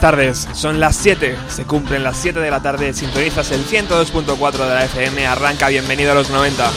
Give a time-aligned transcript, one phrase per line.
[0.00, 4.74] Tardes, son las 7, se cumplen las 7 de la tarde, sintonizas el 102.4 de
[4.74, 6.70] la FM, arranca bienvenido a los 90.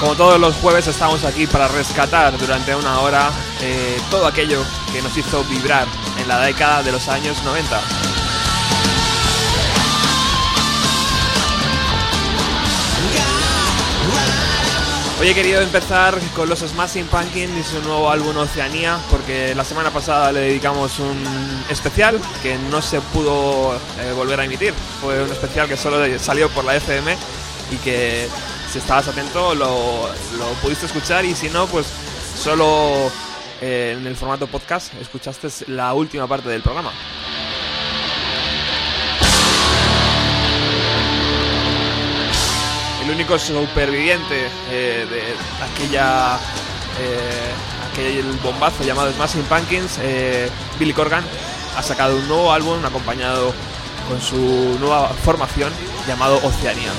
[0.00, 3.30] Como todos los jueves estamos aquí para rescatar durante una hora
[3.60, 5.86] eh, todo aquello que nos hizo vibrar
[6.20, 8.01] en la década de los años 90.
[15.22, 19.62] Hoy he querido empezar con los Smashing Pumpkins y su nuevo álbum Oceanía, porque la
[19.62, 21.16] semana pasada le dedicamos un
[21.70, 24.74] especial que no se pudo eh, volver a emitir.
[25.00, 27.16] Fue un especial que solo salió por la FM
[27.70, 28.26] y que
[28.72, 30.10] si estabas atento lo,
[30.60, 31.86] pudiste escuchar y si no, pues
[32.36, 33.08] solo
[33.60, 36.90] eh, en el formato podcast escuchaste la última parte del programa.
[43.12, 45.22] Único superviviente eh, de
[45.64, 46.38] aquella
[47.00, 47.52] eh,
[47.90, 51.24] aquel bombazo llamado Smashing Pumpkins, eh, Billy Corgan,
[51.76, 53.52] ha sacado un nuevo álbum acompañado
[54.08, 55.72] con su nueva formación
[56.06, 56.90] llamado Oceanía.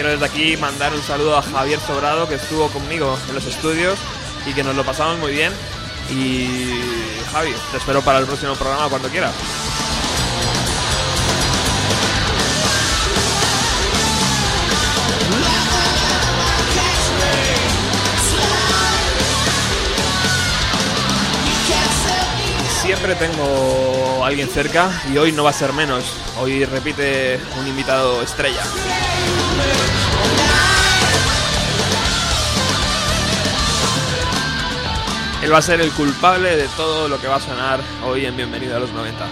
[0.00, 3.98] Quiero desde aquí mandar un saludo a Javier Sobrado que estuvo conmigo en los estudios
[4.46, 5.52] y que nos lo pasamos muy bien.
[6.10, 6.80] Y
[7.30, 9.34] Javi, te espero para el próximo programa cuando quieras.
[22.80, 26.04] Siempre tengo alguien cerca y hoy no va a ser menos.
[26.38, 28.62] Hoy repite un invitado estrella.
[35.50, 38.36] Él va a ser el culpable de todo lo que va a sonar hoy en
[38.36, 39.26] Bienvenido a los 90.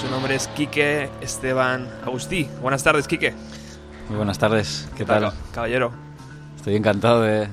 [0.00, 2.48] Su nombre es Quique Esteban Agustí.
[2.62, 3.34] Buenas tardes, Quique.
[4.08, 5.30] Muy buenas tardes, ¿qué tal?
[5.52, 5.92] Caballero.
[6.56, 7.50] Estoy encantado de,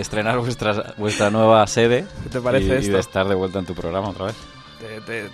[0.00, 2.06] estrenar vuestra, vuestra nueva sede.
[2.22, 2.90] ¿Qué te parece y, esto?
[2.90, 4.36] Y de estar de vuelta en tu programa otra vez.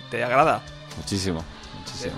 [0.09, 0.63] ¿Te, agrada?
[0.97, 1.45] Muchísimo,
[1.77, 2.15] muchísimo.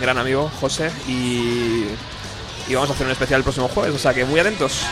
[0.00, 1.86] gran amigo, José, y
[2.68, 4.84] y vamos a hacer un especial el próximo jueves, o sea que muy atentos.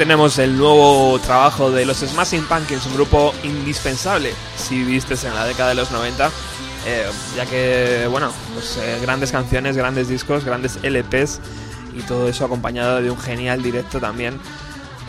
[0.00, 5.44] Tenemos el nuevo trabajo de los Smashing Pumpkins, un grupo indispensable si viste en la
[5.44, 6.30] década de los 90,
[6.86, 7.04] eh,
[7.36, 11.40] ya que, bueno, pues, eh, grandes canciones, grandes discos, grandes LPs
[11.94, 14.40] y todo eso acompañado de un genial directo también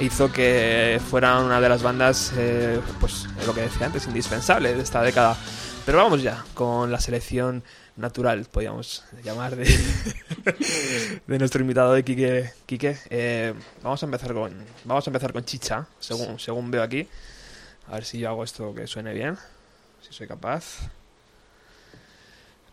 [0.01, 4.83] hizo que fuera una de las bandas, eh, pues lo que decía antes, indispensable de
[4.83, 5.37] esta década.
[5.85, 7.63] Pero vamos ya con la selección
[7.97, 9.65] natural, podríamos llamar, de,
[11.27, 12.51] de nuestro invitado de Quique.
[12.65, 12.97] Quique.
[13.09, 13.53] Eh,
[13.83, 14.53] vamos a empezar con
[14.85, 17.07] vamos a empezar con Chicha, según, según veo aquí.
[17.87, 19.37] A ver si yo hago esto que suene bien,
[20.01, 20.89] si soy capaz.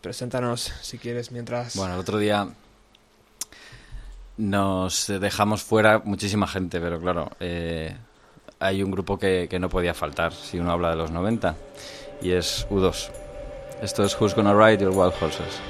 [0.01, 1.75] Preséntanos si quieres mientras.
[1.75, 2.47] Bueno, el otro día
[4.37, 7.95] nos dejamos fuera muchísima gente, pero claro, eh,
[8.59, 11.55] hay un grupo que, que, no podía faltar si uno habla de los 90
[12.21, 13.28] y es U2.
[13.81, 15.61] Esto es Who's Gonna Ride Your Wild Horses.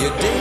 [0.00, 0.31] You're dangerous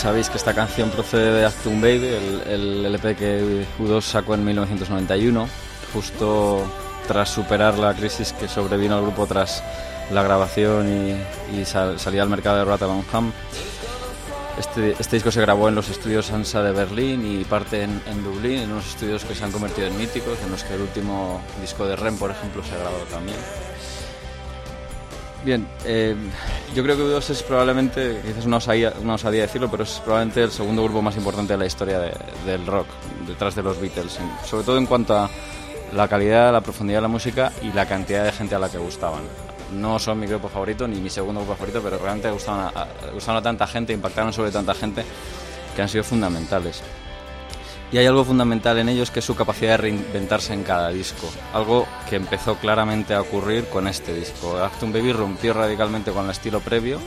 [0.00, 2.08] sabéis que esta canción procede de Actum Baby,
[2.48, 5.48] el, LP que U2 sacó en 1991,
[5.92, 6.62] justo
[7.06, 9.62] tras superar la crisis que sobrevino al grupo tras
[10.12, 10.88] la grabación
[11.52, 13.02] y, y sal- salida al mercado de Rotterdam.
[14.58, 18.22] Este, este disco se grabó en los estudios ANSA de Berlín y parte en, en
[18.22, 21.40] Dublín, en unos estudios que se han convertido en míticos, en los que el último
[21.60, 23.38] disco de Rem, por ejemplo, se ha grabado también.
[25.44, 26.14] Bien, eh,
[26.74, 30.50] yo creo que U2 es probablemente, quizás una osadía, una decirlo, pero es probablemente el
[30.50, 32.12] segundo grupo más importante de la historia de-
[32.44, 32.86] del rock,
[33.26, 35.30] detrás de los Beatles, sobre todo en cuanto a
[35.94, 38.76] la calidad, la profundidad de la música y la cantidad de gente a la que
[38.76, 39.22] gustaban.
[39.72, 42.88] No son mi grupo favorito ni mi segundo grupo favorito, pero realmente gustaban a, a-
[43.14, 45.04] gustaban a tanta gente, impactaron sobre tanta gente
[45.74, 46.82] que han sido fundamentales.
[47.92, 51.28] Y hay algo fundamental en ellos que es su capacidad de reinventarse en cada disco.
[51.52, 54.56] Algo que empezó claramente a ocurrir con este disco.
[54.62, 57.00] Actum Baby rompió radicalmente con el estilo previo.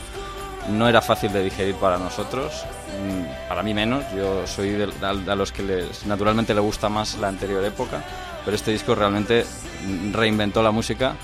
[0.70, 2.66] No era fácil de digerir para nosotros,
[3.02, 4.04] mm, para mí menos.
[4.16, 8.02] Yo soy de, a, los que les, naturalmente le gusta más la anterior época,
[8.44, 9.46] pero este disco realmente
[9.86, 11.16] mm, reinventó la música.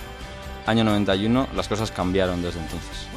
[0.66, 3.08] Año 91, las cosas cambiaron desde entonces.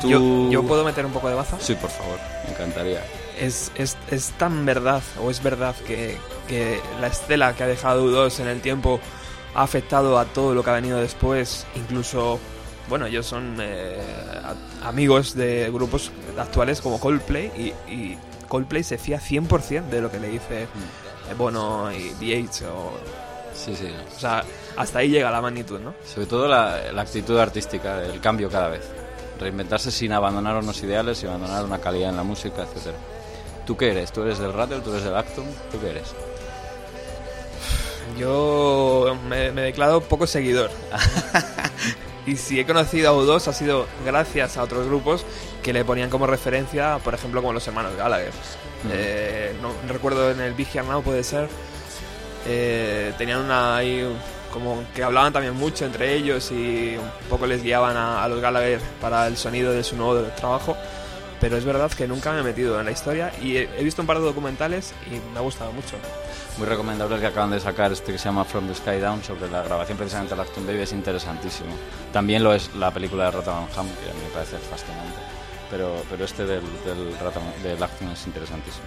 [0.00, 1.56] Tú- Yo, yo puedo meter un poco de baza.
[1.60, 3.00] Sí, por favor, me encantaría.
[3.38, 6.16] Es, es, es tan verdad, o es verdad, que,
[6.48, 8.98] que la estela que ha dejado U2 en el tiempo
[9.54, 11.66] ha afectado a todo lo que ha venido después.
[11.74, 12.38] Incluso,
[12.88, 13.98] bueno, ellos son eh,
[14.82, 20.20] amigos de grupos actuales como Coldplay y, y Coldplay se fía 100% de lo que
[20.20, 20.68] le dice eh,
[21.36, 22.64] Bono y DH.
[22.66, 22.92] O,
[23.54, 23.88] Sí, sí.
[24.14, 24.44] o sea,
[24.76, 25.94] hasta ahí llega la magnitud, ¿no?
[26.04, 28.82] Sobre todo la, la actitud artística, el cambio cada vez.
[29.40, 32.96] Reinventarse sin abandonar unos ideales y abandonar una calidad en la música, etcétera.
[33.66, 34.12] ¿Tú qué eres?
[34.12, 34.80] ¿Tú eres del Rattle?
[34.80, 35.44] ¿Tú eres del Actum?
[35.70, 36.14] ¿Tú qué eres?
[38.18, 40.70] Yo me, me declaro poco seguidor.
[42.26, 45.24] y si he conocido a U2 ha sido gracias a otros grupos
[45.62, 48.32] que le ponían como referencia, por ejemplo, como los hermanos Gallagher.
[48.92, 51.48] Eh, no, no recuerdo en el Big Here Now, puede ser.
[52.46, 54.06] eh, tenían una ahí
[54.52, 58.40] como que hablaban también mucho entre ellos y un poco les guiaban a, a los
[58.40, 60.76] Gallagher para el sonido de su nuevo trabajo.
[61.40, 64.00] Pero es verdad que nunca me he metido en la historia y he, he visto
[64.02, 65.96] un par de documentales y me ha gustado mucho.
[66.58, 69.22] Muy recomendable el que acaban de sacar, este que se llama From the Sky Down,
[69.22, 71.74] sobre la grabación precisamente del Actum Baby, es interesantísimo.
[72.12, 75.18] También lo es la película de Rotterdam Ham, que a mí me parece fascinante.
[75.70, 78.86] Pero, pero este del, del, del Actum es interesantísimo.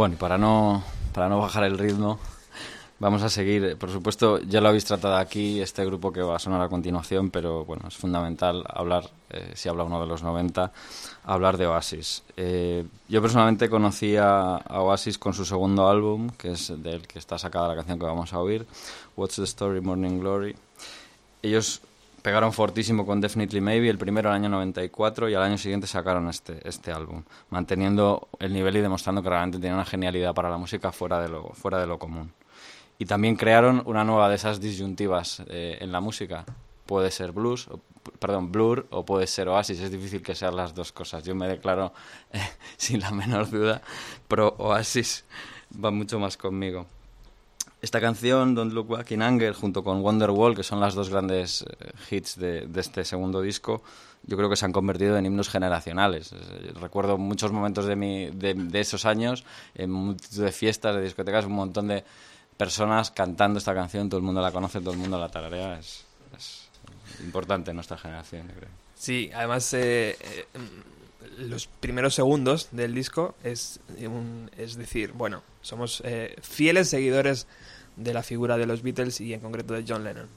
[0.00, 2.18] Bueno, para no, para no bajar el ritmo,
[3.00, 3.76] vamos a seguir.
[3.76, 7.28] Por supuesto, ya lo habéis tratado aquí, este grupo que va a sonar a continuación,
[7.28, 10.72] pero bueno, es fundamental hablar, eh, si habla uno de los 90,
[11.24, 12.22] hablar de Oasis.
[12.38, 17.36] Eh, yo personalmente conocí a Oasis con su segundo álbum, que es del que está
[17.36, 18.66] sacada la canción que vamos a oír,
[19.18, 20.56] What's the Story, Morning Glory.
[21.42, 21.82] Ellos
[22.22, 26.28] pegaron fortísimo con Definitely Maybe, el primero el año 94 y al año siguiente sacaron
[26.28, 30.56] este, este álbum, manteniendo el nivel y demostrando que realmente tenían una genialidad para la
[30.58, 32.32] música fuera de lo, fuera de lo común.
[32.98, 36.44] Y también crearon una nueva de esas disyuntivas eh, en la música.
[36.84, 37.80] Puede ser blues, o-
[38.18, 39.80] perdón, blur o puede ser oasis.
[39.80, 41.24] Es difícil que sean las dos cosas.
[41.24, 41.94] Yo me declaro
[42.32, 42.40] eh,
[42.76, 43.80] sin la menor duda
[44.28, 45.24] pro oasis.
[45.82, 46.86] Va mucho más conmigo.
[47.82, 51.62] Esta canción, Don't Look Back in Anger, junto con Wonderwall, que son las dos grandes
[51.62, 53.82] eh, hits de, este segundo disco,
[54.22, 56.32] yo creo que se han convertido en himnos generacionales.
[56.32, 59.44] Eh, Recuerdo muchos momentos de, mi, de, esos años,
[59.74, 62.04] en multitud de fiestas, de discotecas, un montón de
[62.58, 65.78] personas cantando esta canción, todo el mundo la conoce, todo el mundo la tararea.
[65.78, 66.04] Es,
[67.24, 68.68] importante en nuestra generación, yo creo.
[68.94, 70.16] Sí, además eh,
[71.40, 77.46] los primeros segundos del disco es, un- es decir, bueno, somos eh, fieles seguidores
[77.96, 80.28] de la figura de los Beatles y en concreto de John Lennon.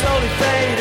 [0.00, 0.79] Slowly fade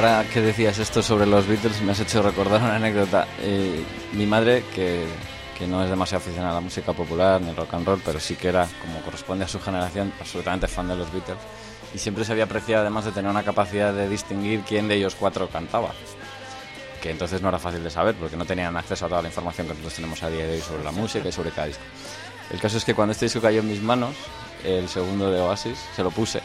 [0.00, 3.26] ahora, que decías esto sobre los Beatles, me has hecho recordar una anécdota.
[3.42, 5.04] Eh, mi madre, que,
[5.58, 8.34] que no es demasiado aficionada a la música popular ni rock and roll, pero sí
[8.34, 11.36] que era, como corresponde a su generación, absolutamente fan de los Beatles.
[11.94, 15.16] Y siempre se había apreciado, además de tener una capacidad de distinguir quién de ellos
[15.20, 15.90] cuatro cantaba.
[17.02, 19.66] Que entonces no era fácil de saber, porque no tenían acceso a toda la información
[19.66, 21.82] que nosotros tenemos a día de hoy sobre la música y sobre cada disco.
[22.50, 24.16] El caso es que cuando este disco cayó en mis manos,
[24.64, 26.40] el segundo de Oasis, se lo puse.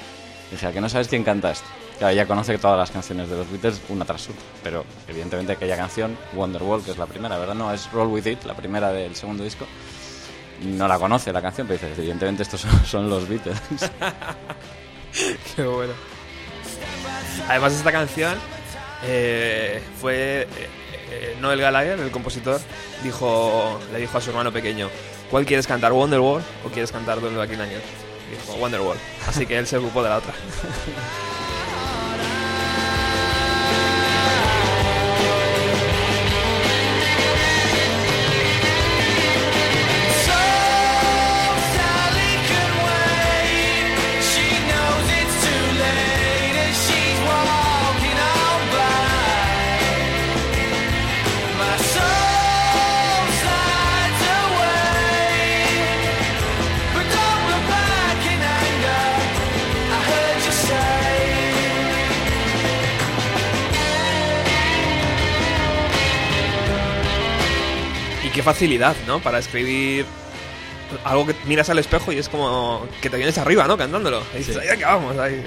[0.52, 1.85] Dije, ¿a que no sabes quién canta esto?
[1.98, 5.78] Claro, ella conoce todas las canciones de los Beatles una tras otra, pero evidentemente aquella
[5.78, 7.56] canción, Wonderwall, que es la primera, ¿verdad?
[7.56, 9.66] No, es Roll With It, la primera del segundo disco.
[10.62, 13.60] No la conoce la canción, pero dice, evidentemente estos son, son los Beatles.
[15.56, 15.94] Qué bueno.
[17.48, 18.34] Además, esta canción
[19.04, 20.48] eh, fue eh,
[21.12, 22.60] eh, Noel Gallagher, el compositor,
[23.04, 24.90] dijo, le dijo a su hermano pequeño:
[25.30, 27.60] ¿Cuál quieres cantar, Wonderwall o quieres cantar Don't Back in?
[27.60, 28.98] Dijo Wonderwall.
[29.28, 30.34] Así que él se ocupó de la otra.
[68.46, 69.20] facilidad, ¿no?
[69.20, 70.06] Para escribir
[71.04, 73.78] algo que miras al espejo y es como que te vienes arriba, ¿no?
[73.78, 74.24] Cantándolo.
[74.34, 75.44] Y dices, acabamos, ahí.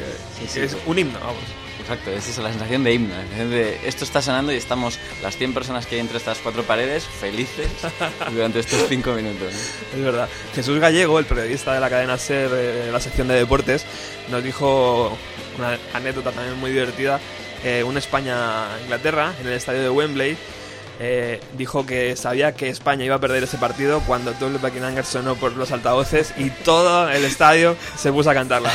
[0.47, 0.61] sí.
[0.61, 1.43] es un himno, vamos.
[1.81, 3.15] Exacto, esa es la sensación de himno.
[3.15, 6.37] la sensación de esto está sonando y estamos las 100 personas que hay entre estas
[6.39, 7.71] cuatro paredes felices
[8.33, 9.53] durante estos 5 minutos.
[9.53, 9.99] ¿no?
[9.99, 10.29] Es verdad.
[10.55, 13.87] Jesús Gallego, el periodista de la cadena SER de la sección de deportes,
[14.29, 15.17] nos dijo
[15.57, 17.21] una anécdota también muy divertida.
[17.65, 20.37] Eh, un España-Inglaterra en el estadio de Wembley.
[21.01, 25.37] Eh, dijo que sabía que España iba a perder ese partido cuando Double Anger sonó
[25.37, 28.73] por los altavoces y todo el estadio se puso a cantarla.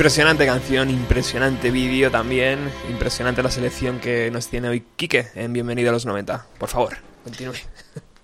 [0.00, 5.90] Impresionante canción, impresionante vídeo también, impresionante la selección que nos tiene hoy Quique en Bienvenido
[5.90, 6.46] a los 90.
[6.58, 7.52] Por favor, continúe.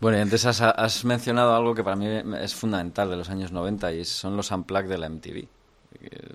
[0.01, 2.07] Bueno, y antes has, mencionado algo que para mí
[2.41, 5.49] es fundamental de los años 90 y son los unplugged de la MTV.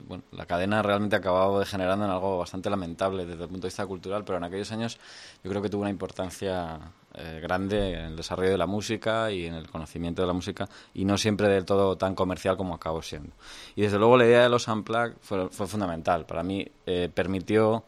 [0.07, 3.69] Bueno, la cadena realmente ha acabado degenerando en algo bastante lamentable desde el punto de
[3.69, 4.99] vista cultural, pero en aquellos años
[5.43, 6.77] yo creo que tuvo una importancia
[7.13, 10.69] eh, grande en el desarrollo de la música y en el conocimiento de la música
[10.93, 13.31] y no siempre del todo tan comercial como acabó siendo.
[13.75, 16.25] Y desde luego la idea de los unplugged fue, fundamental.
[16.25, 17.83] Para mí eh, permitió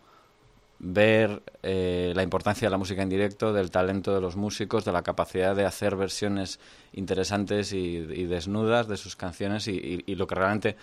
[0.79, 4.91] ver eh, la importancia de la música en directo, del talento de los músicos, de
[4.91, 6.59] la capacidad de hacer versiones
[6.91, 10.75] interesantes y, desnudas de sus canciones y, lo que realmente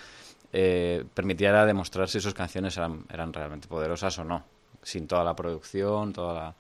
[0.55, 4.43] eh, permitía era demostrar si sus canciones eran, eran realmente poderosas o no,
[4.83, 6.55] sin toda la producción, toda la-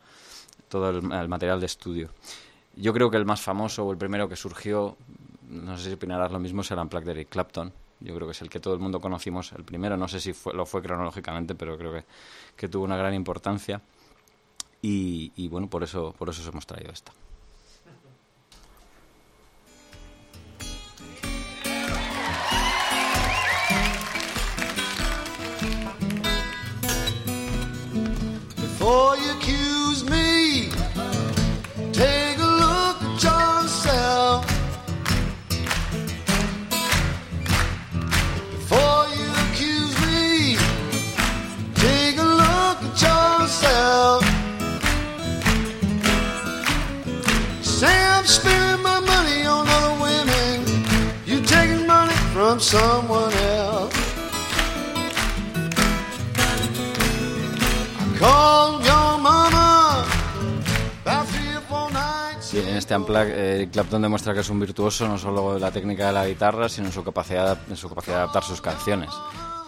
[0.70, 2.08] todo el, el material de estudio.
[2.76, 4.96] Yo creo que el más famoso o el primero que surgió,
[5.50, 7.72] no sé si opinarás lo mismo, el Unplugged de Eric Clapton.
[8.00, 10.32] Yo creo que es el que todo el mundo conocimos, el primero, no sé si
[10.32, 12.04] fue, lo fue cronológicamente, pero creo que,
[12.56, 13.82] que tuvo una gran importancia.
[14.80, 17.12] Y, y bueno, por eso, por eso os hemos traído esta.
[28.56, 29.29] Before you
[62.90, 66.26] este eh, Clapton demuestra que es un virtuoso no solo de la técnica de la
[66.26, 69.10] guitarra, sino en su capacidad, en su capacidad de adaptar sus canciones.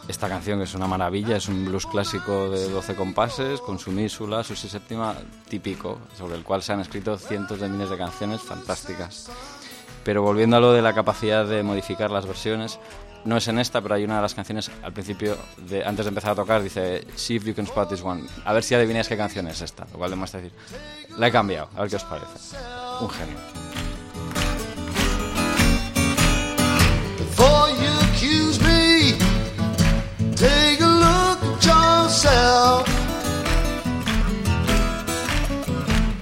[0.09, 3.93] Esta canción que es una maravilla, es un blues clásico de 12 compases, con su
[3.93, 5.15] mísula, su si séptima
[5.49, 9.31] típico, sobre el cual se han escrito cientos de miles de canciones fantásticas.
[10.03, 12.81] Pero volviendo a lo de la capacidad de modificar las versiones,
[13.25, 16.09] no es en esta, pero hay una de las canciones al principio, de, antes de
[16.09, 18.25] empezar a tocar, dice See if you can spot this one.
[18.45, 20.57] A ver si adivináis qué canción es esta, lo cual demuestra decir,
[21.17, 22.57] la he cambiado, a ver qué os parece.
[23.01, 23.37] Un genio.
[27.19, 29.17] Before you accuse me,
[30.35, 32.89] take a look at yourself.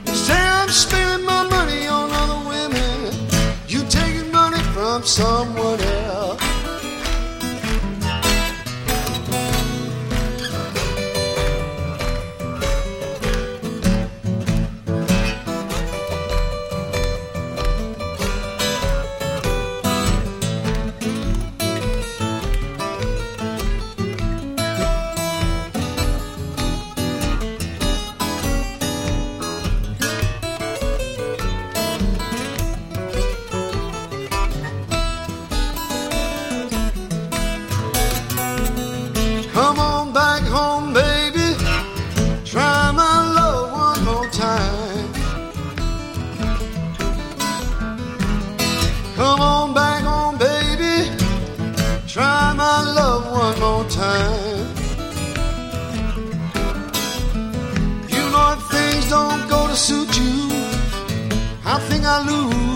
[0.06, 3.12] Say I'm spending my money on other women.
[3.68, 5.89] You taking money from someone else.
[62.00, 62.69] I think I lose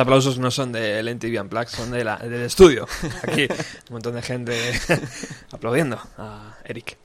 [0.00, 2.88] aplausos no son del NTV Unplugged, son de la- del estudio.
[3.22, 4.54] Aquí, un montón de gente
[5.52, 6.96] aplaudiendo a Eric.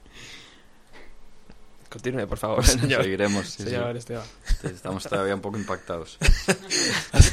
[1.89, 3.03] Continúe, por favor, señor.
[3.03, 3.47] Seguiremos.
[3.47, 3.69] sí, sí.
[3.69, 4.25] Señor Esteban.
[4.63, 6.17] Estamos todavía un poco impactados.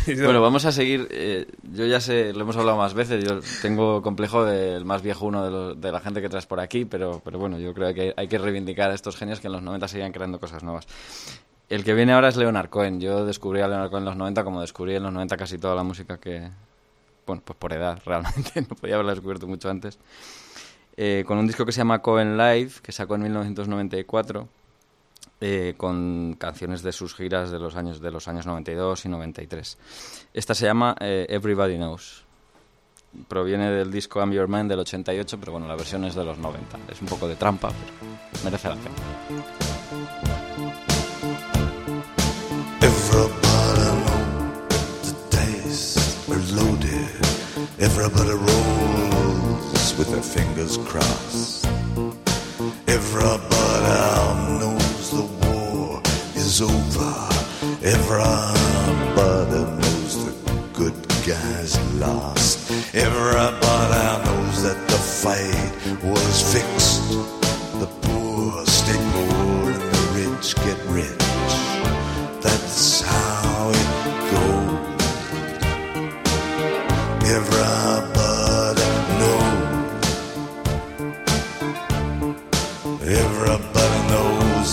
[0.07, 1.07] Bueno, vamos a seguir.
[1.11, 3.23] eh, yo ya sé, lo hemos hablado más veces.
[3.25, 6.59] Yo tengo complejo del más viejo uno de, los- de la gente que traes por
[6.61, 9.53] aquí, pero, pero bueno, yo creo que hay que reivindicar a estos genios que en
[9.55, 10.87] los 90 seguían creando cosas nuevas.
[11.73, 13.01] El que viene ahora es Leonard Cohen.
[13.01, 15.75] Yo descubrí a Leonard Cohen en los 90, como descubrí en los 90 casi toda
[15.75, 16.51] la música que.
[17.27, 18.61] Bueno, pues por edad, realmente.
[18.61, 19.99] No podía haberla descubierto mucho antes.
[20.99, 24.49] Eh, con un disco que se llama Cohen Live, que sacó en 1994
[25.41, 29.79] eh, con canciones de sus giras de los años de los años 92 y 93.
[30.35, 32.27] Esta se llama eh, Everybody Knows.
[33.29, 36.37] Proviene del disco I'm Your Man del 88, pero bueno, la versión es de los
[36.37, 36.81] 90.
[36.91, 37.71] Es un poco de trampa,
[38.31, 40.22] pero merece la pena.
[47.83, 51.67] Everybody rolls with their fingers crossed.
[52.87, 56.01] Everybody knows the war
[56.37, 57.13] is over.
[57.83, 60.33] Everybody knows the
[60.73, 60.95] good
[61.27, 62.71] guys lost.
[62.95, 67.03] Everybody knows that the fight was fixed.
[67.81, 71.22] The poor stay poor and the rich get rich.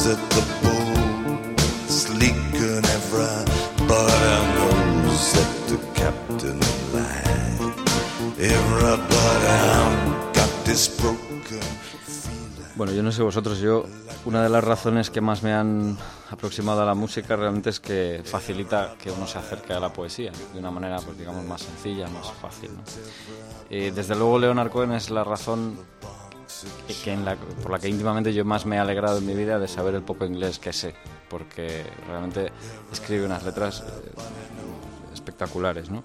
[0.10, 2.84] That the boat's leaking.
[2.98, 6.60] Everybody knows that the captain.
[8.40, 9.60] Everybody
[10.34, 11.62] got this broken.
[12.76, 13.84] Bueno, yo no sé vosotros, yo
[14.26, 15.98] una de las razones que más me han
[16.32, 20.32] aproximado a la música realmente es que facilita que uno se acerque a la poesía
[20.54, 22.72] de una manera, pues digamos, más sencilla, más fácil.
[22.74, 22.82] ¿no?
[23.70, 25.78] Eh, desde luego, Leonard Cohen es la razón
[27.04, 29.60] que- en la- por la que íntimamente yo más me he alegrado en mi vida
[29.60, 30.94] de saber el poco inglés que sé,
[31.30, 32.52] porque realmente
[32.92, 34.12] escribe unas letras eh,
[35.14, 36.04] espectaculares, ¿no?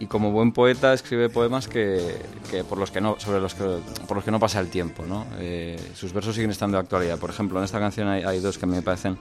[0.00, 2.14] y como buen poeta escribe poemas que,
[2.52, 3.64] que por los que no sobre los que
[4.06, 5.26] por los que no pasa el tiempo ¿no?
[5.40, 8.58] Eh, sus versos siguen estando de actualidad por ejemplo en esta canción hay, hay dos
[8.58, 9.18] que me parecen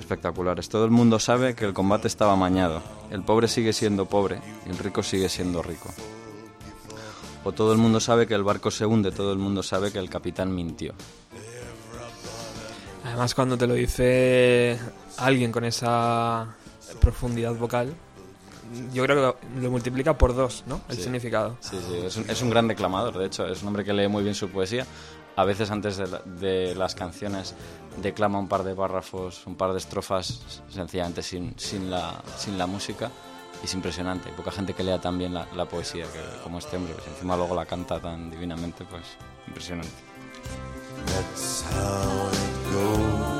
[0.00, 4.40] espectaculares todo el mundo sabe que el combate estaba amañado el pobre sigue siendo pobre
[4.64, 5.90] y el rico sigue siendo rico
[7.46, 9.98] o todo el mundo sabe que el barco se hunde todo el mundo sabe que
[9.98, 10.92] el capitán mintió
[13.04, 14.76] Además, cuando te lo dice
[15.18, 16.48] alguien con esa
[17.00, 17.94] profundidad vocal,
[18.92, 20.80] yo creo que lo multiplica por dos, ¿no?
[20.88, 21.02] El Sí.
[21.04, 21.56] significado.
[21.60, 24.08] Sí, sí, es un, es un gran declamador, de hecho, es un hombre que lee
[24.08, 24.84] muy bien su poesía.
[25.36, 27.54] A veces antes de, la- de las canciones
[28.02, 32.66] declama un par de párrafos, un par de estrofas, sencillamente sin, sin, la, sin la
[32.66, 33.10] música.
[33.62, 34.28] Es impresionante.
[34.28, 36.94] Hay poca gente que lea tan bien la, la poesía que, como este hombre.
[36.94, 39.02] Pues encima luego la canta tan divinamente, pues
[39.46, 39.90] impresionante.
[41.06, 43.35] That's how it goes.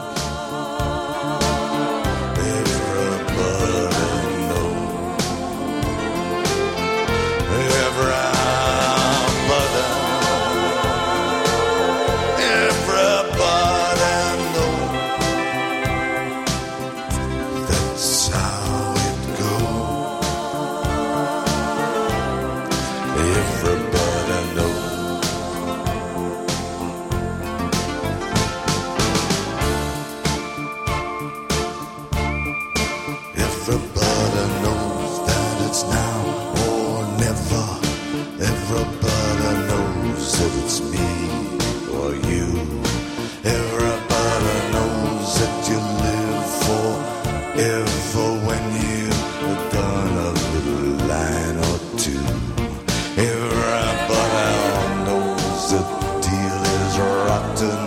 [57.37, 57.83] Rotten.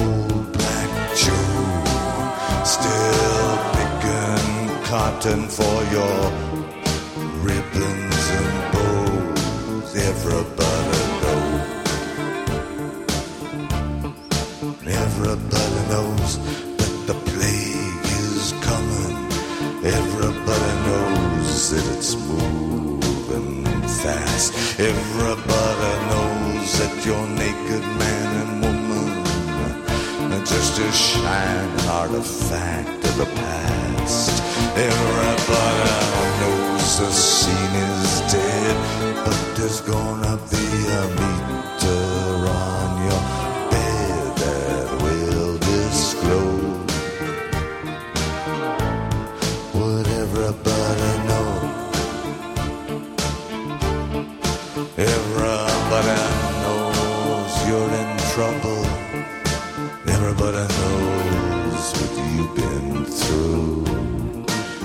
[0.00, 0.90] Old Black
[1.20, 1.84] Joe
[2.64, 4.46] still picking
[4.90, 6.20] cotton for your
[7.46, 7.98] ribbon
[10.12, 11.66] everybody knows.
[15.04, 16.30] Everybody knows
[16.78, 19.16] that the plague is coming.
[19.98, 23.64] Everybody knows that it's moving
[24.02, 24.48] fast.
[24.78, 28.09] Everybody knows that you're naked man and
[30.80, 34.42] are just a shining artifact of the past.
[34.76, 38.76] Everybody knows the scene is dead,
[39.24, 41.39] but there's gonna be a meter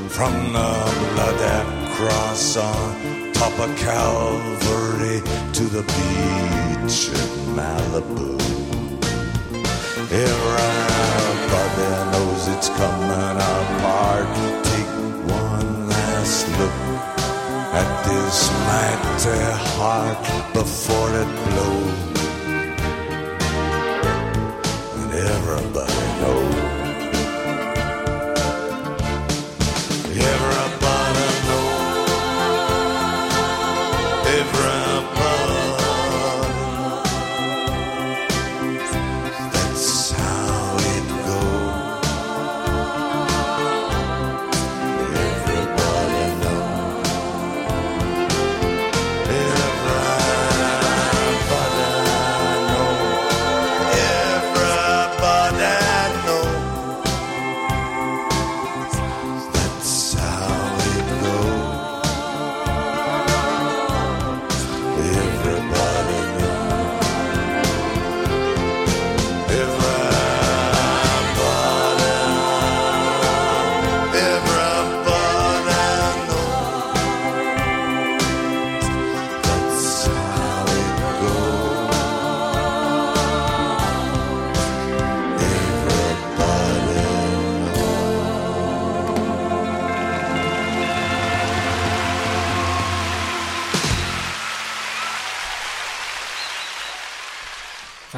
[0.10, 0.71] From the
[1.13, 5.21] blood and cross on top of Calvary
[5.53, 8.36] to the beach in Malibu.
[10.12, 14.27] Everybody knows it's coming apart.
[14.63, 14.93] Take
[15.29, 16.77] one last look
[17.81, 19.39] at this mighty
[19.77, 22.14] heart before it blows.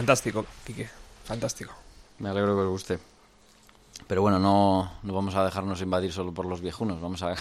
[0.08, 0.88] Fantástico, Quique.
[1.26, 1.74] Fantástico.
[2.20, 3.00] Me alegro que os guste.
[4.08, 7.36] Pero bueno, no, no vamos a dejarnos invadir solo por los viejunos, vamos a,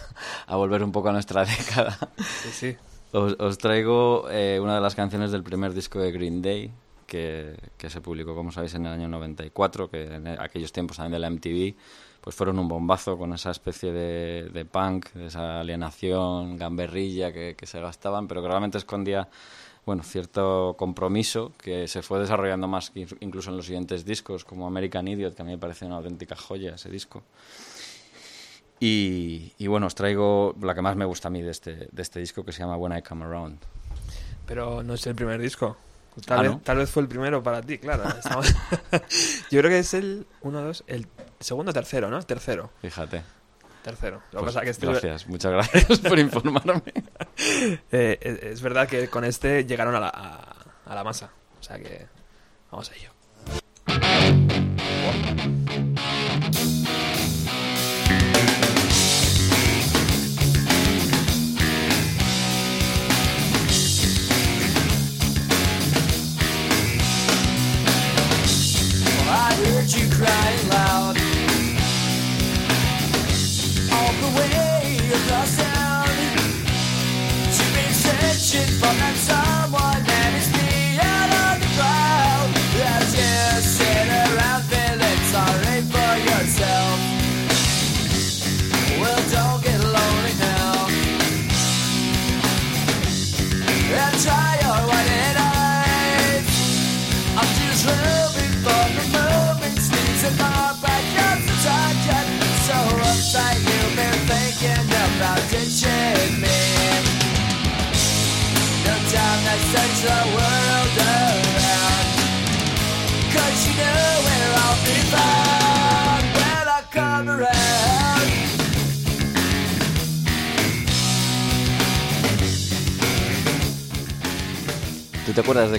[0.49, 1.97] a volver un poco a nuestra década.
[2.19, 2.77] Sí, sí.
[3.13, 6.73] Os, os traigo eh, una de las canciones del primer disco de Green Day,
[7.07, 11.13] que, que se publicó, como sabéis, en el año 94, que en aquellos tiempos también
[11.13, 11.77] de la MTV,
[12.21, 17.55] pues fueron un bombazo con esa especie de, de punk, de esa alienación, gamberrilla que,
[17.57, 19.29] que se gastaban, pero que realmente escondía
[19.87, 24.66] bueno, cierto compromiso que se fue desarrollando más que incluso en los siguientes discos, como
[24.66, 27.22] American Idiot, que a mí me parece una auténtica joya ese disco.
[28.79, 32.03] Y, y bueno, os traigo la que más me gusta a mí de este, de
[32.03, 33.59] este disco, que se llama When I Come Around.
[34.46, 35.77] Pero no es el primer disco.
[36.27, 36.61] Tal, Ah, vez, ¿no?
[36.64, 38.05] tal vez fue el primero para ti, claro.
[38.18, 38.55] Estamos-
[39.51, 41.07] Yo creo que es el uno, dos, el
[41.40, 42.22] segundo o tercero, ¿no?
[42.22, 42.70] Tercero.
[42.83, 43.22] Fíjate.
[43.87, 44.20] Tercero.
[44.33, 46.83] Lo Pues, pasa que este- Gracias, muchas gracias por informarme.
[47.92, 51.31] eh, es, es verdad que con este llegaron a la, a, a la masa.
[51.61, 52.05] O sea que
[52.72, 53.11] vamos a ello.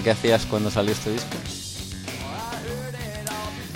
[0.08, 1.36] Qué hacías cuando salió este disco?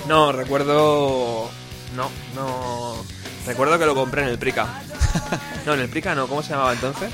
[0.08, 1.50] No, recuerdo.
[1.94, 2.96] No, no.
[3.44, 4.66] Recuerdo que lo compré en el Prica.
[5.66, 7.12] No, en el Prica no, ¿cómo se llamaba entonces?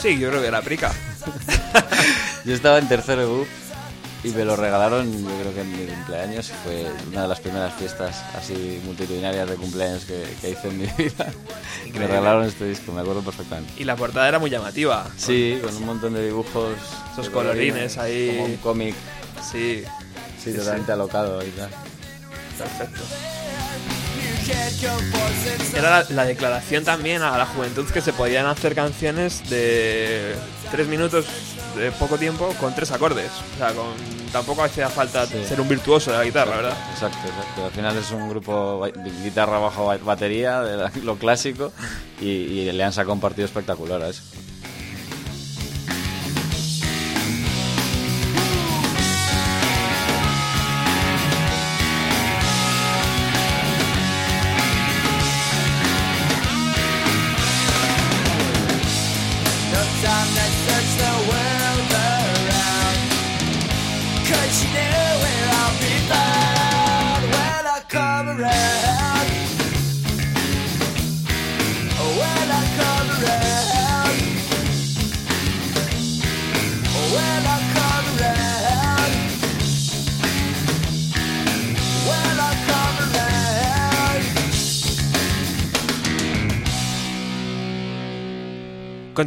[0.00, 0.90] Sí, yo creo que era Prica.
[2.46, 3.46] Yo estaba en tercero BUP
[4.24, 6.50] y me lo regalaron, yo creo que en mi cumpleaños.
[6.64, 10.86] Fue una de las primeras fiestas así multitudinarias de cumpleaños que, que hice en mi
[10.98, 11.26] vida.
[11.94, 13.72] Y me regalaron este disco, me acuerdo perfectamente.
[13.78, 15.08] Y la portada era muy llamativa.
[15.16, 16.74] Sí, con un montón de dibujos.
[17.12, 18.28] Esos de colorines ahí.
[18.36, 18.94] Como un cómic,
[19.42, 19.82] Sí,
[20.42, 21.70] sí, Sí, totalmente alocado y tal.
[22.58, 23.00] perfecto.
[25.74, 30.34] Era la, la declaración también a la juventud que se podían hacer canciones de
[30.70, 31.26] tres minutos
[31.76, 33.30] de poco tiempo con tres acordes.
[33.54, 33.86] O sea, con,
[34.32, 35.44] tampoco hacía falta Sí.
[35.48, 36.76] ser un virtuoso de la guitarra, ¿verdad?
[36.92, 37.64] Exacto, exacto.
[37.66, 41.72] Al final es un grupo de guitarra bajo ba- batería, de lo clásico,
[42.20, 44.22] y, y le han sacado un partido espectacular a eso.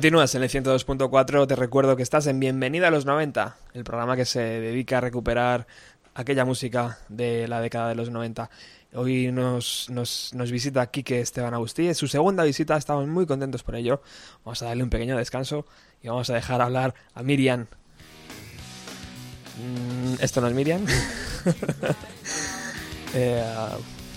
[0.04, 4.18] Continúas en el 102.4, te recuerdo que estás en Bienvenida a los 90, el programa
[4.18, 5.66] que se dedica a recuperar
[6.14, 8.49] aquella música de la década de los 90.
[8.95, 13.64] Hoy nos, nos, nos visita Quique Esteban Agustí, es su segunda visita, estamos muy contentos
[13.64, 14.01] por ello.
[14.43, 15.66] Vamos a darle un pequeño descanso
[16.01, 17.68] y vamos a dejar hablar a Miriam.
[19.58, 20.86] Mm, ¿Esto no es Miriam?
[23.16, 23.45] Eh,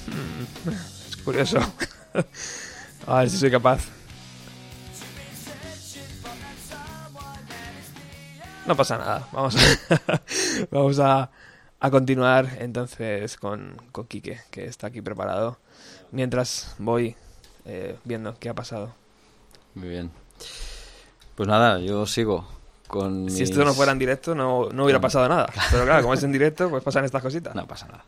[0.07, 0.71] mm,
[1.11, 1.59] es curioso.
[3.07, 3.87] A ver si soy capaz.
[8.67, 9.29] No pasa nada.
[9.33, 10.21] Vamos a,
[10.71, 11.31] vamos a,
[11.81, 15.59] a continuar entonces con, con Quique, que está aquí preparado.
[16.13, 17.15] Mientras voy
[17.65, 18.95] eh, viendo qué ha pasado.
[19.75, 20.11] Muy bien.
[21.35, 22.47] Pues nada, yo sigo
[22.89, 23.29] con.
[23.31, 25.47] Si mis- esto no fuera en directo, no, no hubiera pasado nada.
[25.71, 27.55] Pero claro, como es en directo, pues pasan estas cositas.
[27.55, 28.05] No pasa nada.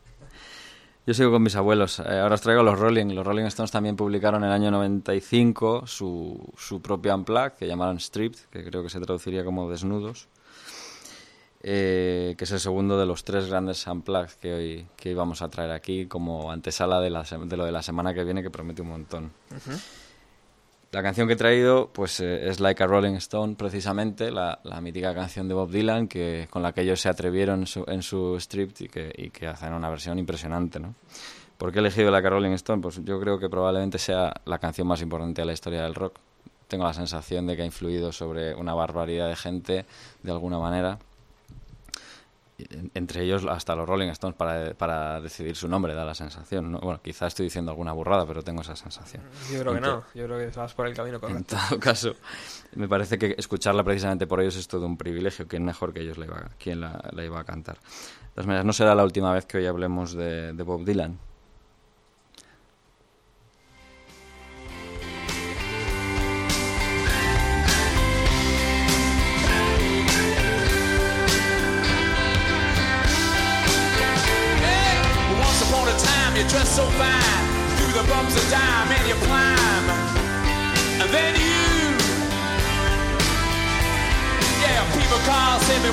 [1.06, 2.00] Yo sigo con mis abuelos.
[2.00, 3.14] Eh, ahora os traigo los Rolling.
[3.14, 7.98] Los Rolling Stones también publicaron en el año 95 su, su propio unplug que llamaron
[7.98, 10.28] Stripped, que creo que se traduciría como desnudos.
[11.62, 15.42] Eh, que es el segundo de los tres grandes unplugs que hoy, que hoy vamos
[15.42, 18.42] a traer aquí como antesala de, la se- de lo de la semana que viene
[18.42, 19.32] que promete un montón.
[20.90, 24.80] La canción que he traído pues eh, es Like a Rolling Stone, precisamente, la, la
[24.80, 28.02] mítica canción de Bob Dylan que, con la que ellos se atrevieron en su, en
[28.02, 30.80] su strip y que, y que hacen una versión impresionante.
[30.80, 30.94] ¿no?
[31.58, 32.80] ¿Por qué he elegido Like a Rolling Stone?
[32.80, 36.14] Pues yo creo que probablemente sea la canción más importante de la historia del rock.
[36.68, 39.84] Tengo la sensación de que ha influido sobre una barbaridad de gente
[40.22, 40.98] de alguna manera.
[42.58, 46.72] En- Entre ellos hasta los Rolling Stones para, para decidir su nombre, da la sensación.
[46.72, 46.80] ¿no?
[46.80, 49.22] Bueno, quizás estoy diciendo alguna burrada, pero tengo esa sensación.
[49.52, 50.04] Yo creo que En no.
[50.14, 51.56] Yo creo que vas por el camino en correcto.
[51.68, 52.14] todo caso,
[52.74, 55.46] me parece que escucharla precisamente por ellos es todo un privilegio.
[55.46, 57.76] ¿Quién mejor que ellos la iba, quién la, la iba a cantar?
[57.76, 61.18] De todas maneras, no será la última vez que hoy hablemos de, de Bob Dylan.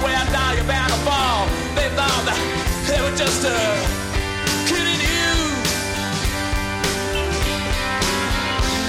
[0.05, 1.47] Say beware, now you're bound to fall.
[1.75, 2.39] They thought that
[2.87, 3.53] they were just uh,
[4.67, 5.33] kidding you.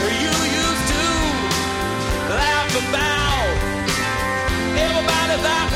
[0.07, 1.05] You used to
[2.31, 3.49] laugh about
[4.77, 5.76] everybody that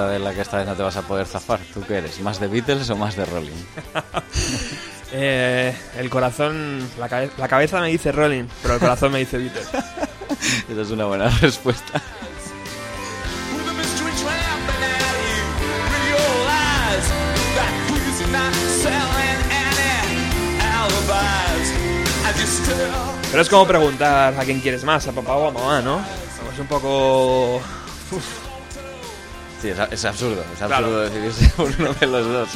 [0.00, 1.60] pregunta de la que esta vez no te vas a poder zafar.
[1.74, 2.20] ¿Tú qué eres?
[2.20, 3.50] ¿Más de Beatles o más de Rolling?
[5.12, 9.38] Eh, el corazón, la, cabe- la cabeza me dice Rolling, pero el corazón me dice
[9.38, 9.66] Beatles.
[10.70, 12.00] Esa es una buena respuesta.
[23.30, 26.00] Pero es como preguntar a quién quieres más, a papá o a mamá, ¿no?
[26.52, 27.56] Es un poco...
[28.10, 28.49] Uf,
[29.60, 30.42] Sí, es, es absurdo.
[30.52, 30.74] Es Claro.
[30.76, 32.48] absurdo decidirse por uno de los dos.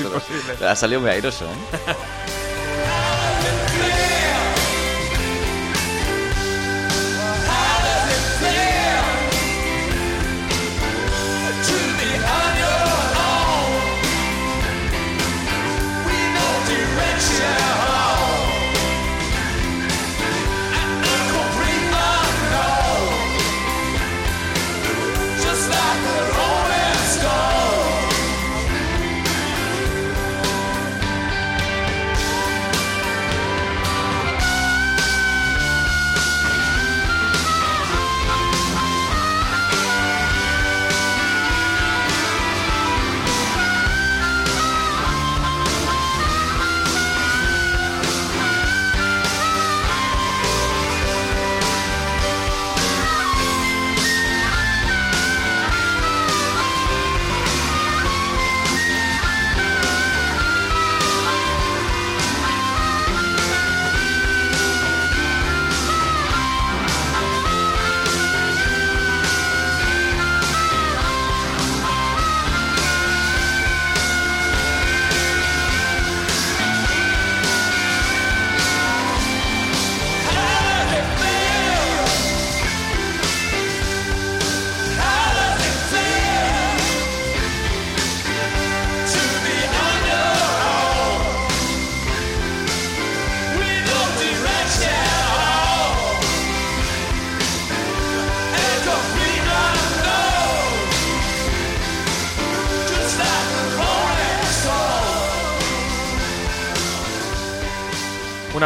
[0.58, 0.70] pero.
[0.70, 1.48] Ha salido muy airoso, ¿eh?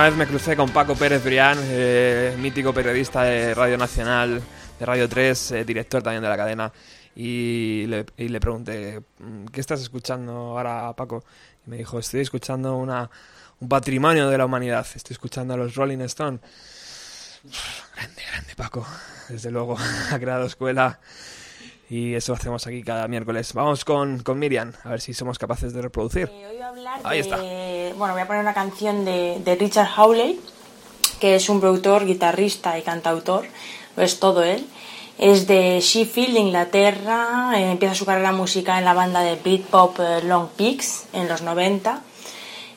[0.09, 4.41] vez me crucé con Paco Pérez Brián, eh, mítico periodista de Radio Nacional,
[4.79, 6.73] de Radio 3, eh, director también de la cadena,
[7.15, 11.25] y le, y le pregunté, "Mm, ¿qué estás escuchando ahora, Paco?
[11.67, 13.11] Y me dijo, estoy escuchando una,
[13.61, 16.41] un patrimonio de la humanidad, estoy escuchando a los Rolling Stones.
[17.95, 18.87] Grande, grande, Paco.
[19.29, 19.77] Desde luego,
[20.11, 21.01] ha creado escuela
[21.91, 23.53] y eso hacemos aquí cada miércoles.
[23.55, 26.31] Vamos con, con Miriam, a ver si somos capaces de reproducir.
[26.33, 27.95] Eh, hoy voy a hablar Ahí de...
[27.97, 30.39] Bueno, voy a poner una canción de, de Richard Hawley,
[31.21, 33.47] que es un productor, guitarrista y cantautor,
[33.97, 34.67] es todo él.
[35.19, 40.23] Es de Sheffield, Inglaterra, eh, empieza su carrera musical en la banda de Britpop eh,
[40.23, 42.03] Long Peaks en los 90.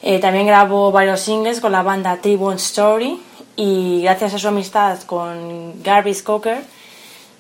[0.01, 3.22] Eh, también grabó varios singles con la banda T-Bone Story
[3.55, 6.64] y gracias a su amistad con Garvis Cocker,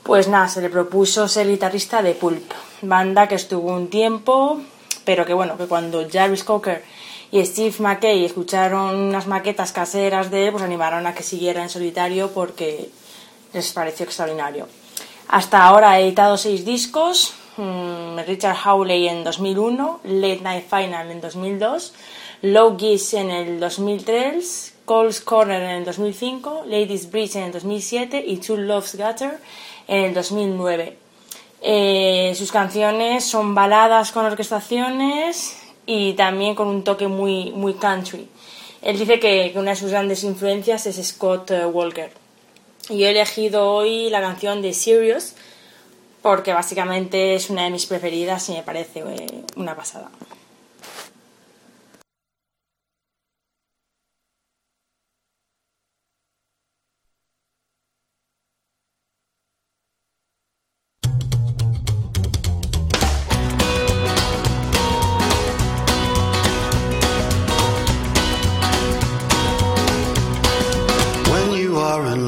[0.03, 4.59] pues nada, se le propuso ser guitarrista de Pulp, banda que estuvo un tiempo,
[5.05, 6.83] pero que bueno, que cuando Jarvis Cocker
[7.31, 11.69] y Steve McKay escucharon unas maquetas caseras de él, pues animaron a que siguiera en
[11.69, 12.89] solitario porque
[13.53, 14.67] les pareció extraordinario.
[15.27, 21.21] Hasta ahora ha editado seis discos, mm, Richard Hawley en 2001, Late Night Final en
[21.21, 21.93] 2002,
[22.41, 28.23] Low Geese en el 2003, Cole's Corner en el 2005, Ladies Bridge en el 2007
[28.27, 29.39] y Two Loves Gutter
[29.91, 30.97] en el 2009.
[31.61, 38.27] Eh, sus canciones son baladas con orquestaciones y también con un toque muy, muy country.
[38.81, 42.09] Él dice que, una de sus grandes influencias es Scott eh, Walker.
[42.89, 45.33] Y yo he elegido hoy la canción de Sirius
[46.21, 50.09] porque básicamente es una de mis preferidas y me parece eh, una pasada.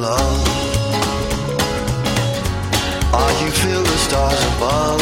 [0.03, 0.43] Love.
[3.19, 5.01] Or you feel the stars above.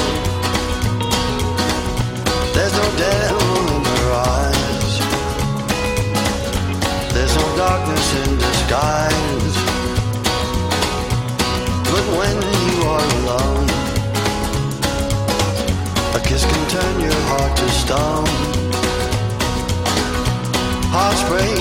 [2.55, 4.93] There's no devil in her eyes.
[7.13, 9.55] There's no darkness in disguise.
[11.91, 13.69] But when you are alone,
[16.17, 18.29] a kiss can turn your heart to stone.
[20.93, 21.60] Hearts breaking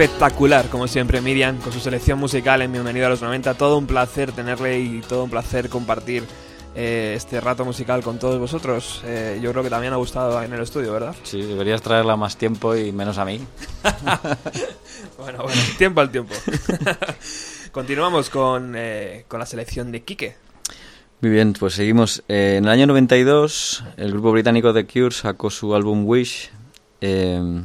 [0.00, 3.52] Espectacular, como siempre, Miriam, con su selección musical en Bienvenido a los 90.
[3.52, 6.24] Todo un placer tenerle y todo un placer compartir
[6.74, 9.02] eh, este rato musical con todos vosotros.
[9.04, 11.14] Eh, yo creo que también ha gustado en el estudio, ¿verdad?
[11.22, 13.40] Sí, deberías traerla más tiempo y menos a mí.
[15.18, 16.32] Bueno, bueno, tiempo al tiempo.
[17.72, 20.34] Continuamos con, eh, con la selección de Quique.
[21.20, 22.22] Muy bien, pues seguimos.
[22.26, 26.50] En el año 92, el grupo británico The Cure sacó su álbum Wish
[27.02, 27.62] eh,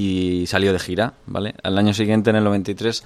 [0.00, 1.54] y salió de gira, ¿vale?
[1.62, 3.04] Al año siguiente, en el 93,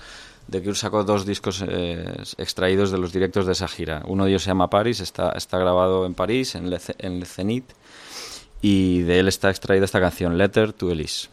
[0.49, 2.05] The Cure sacó dos discos eh,
[2.38, 4.03] extraídos de los directos de esa gira.
[4.07, 7.62] Uno de ellos se llama Paris, está, está grabado en París, en Le, en Le
[8.62, 11.28] y de él está extraída esta canción, Letter to Elise.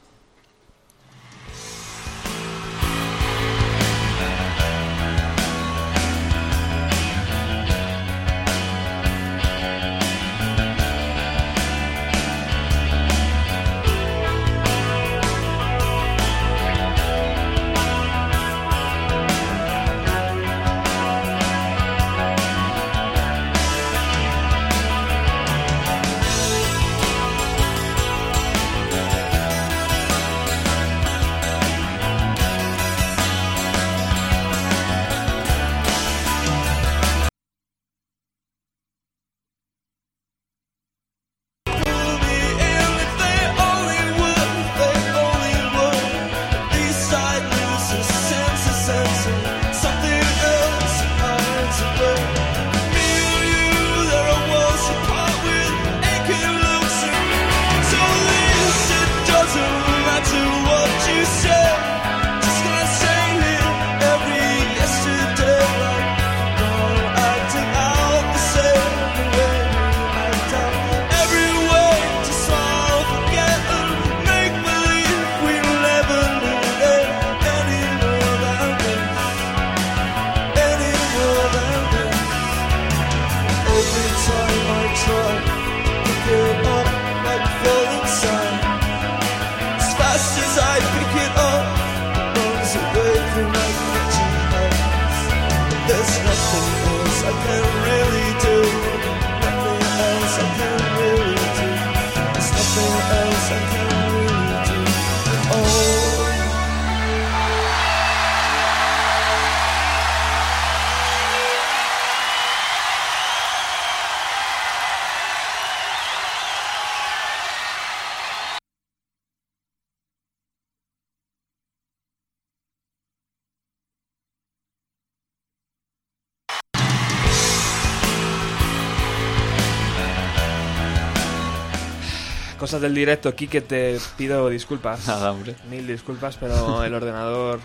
[132.72, 135.06] Cosas del directo, Kike, te pido disculpas.
[135.06, 135.58] Nada, hombre.
[135.70, 137.60] Mil disculpas, pero el ordenador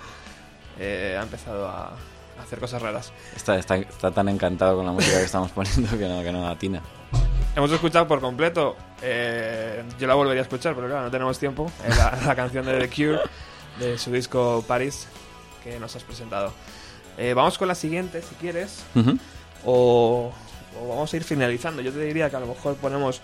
[0.80, 1.92] eh, ha empezado a
[2.42, 3.12] hacer cosas raras.
[3.36, 6.48] Está, está, está tan encantado con la música que estamos poniendo que no, que no
[6.48, 6.82] atina.
[7.54, 11.70] Hemos escuchado por completo, eh, yo la volvería a escuchar, pero claro, no tenemos tiempo,
[11.84, 13.20] eh, la, la canción de The Cure,
[13.78, 15.06] de su disco Paris,
[15.62, 16.52] que nos has presentado.
[17.16, 19.16] Eh, vamos con la siguiente, si quieres, Ujú.
[19.66, 20.32] o,
[20.82, 21.80] o vamos a ir finalizando.
[21.80, 23.20] Yo te diría que a lo mejor ponemos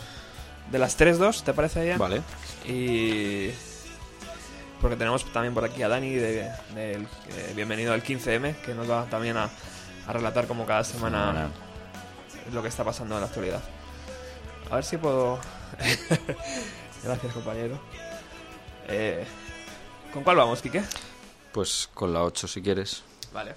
[0.72, 1.98] de las 3-2, ¿te parece bien?
[1.98, 2.22] Vale.
[2.66, 3.50] Y.
[4.80, 8.90] Porque tenemos también por aquí a Dani, de, del, eh, bienvenido al 15M, que nos
[8.90, 9.48] va también a,
[10.06, 11.50] a relatar como cada semana Fenomenal.
[12.52, 13.60] lo que está pasando en la actualidad.
[14.70, 15.38] A ver si puedo.
[17.04, 17.78] Gracias, compañero.
[18.88, 19.24] Eh,
[20.12, 20.82] ¿Con cuál vamos, Quique?
[21.52, 23.02] Pues con la 8 si quieres.
[23.32, 23.54] Vale.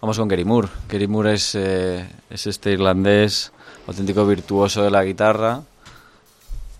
[0.00, 0.68] Vamos con Gary Moore.
[0.88, 3.53] Gary Moore es, eh, es este irlandés
[3.86, 5.62] auténtico virtuoso de la guitarra